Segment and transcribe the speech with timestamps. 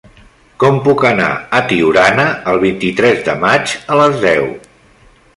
[0.61, 1.27] Com puc anar
[1.57, 4.49] a Tiurana el vint-i-tres de maig a les deu?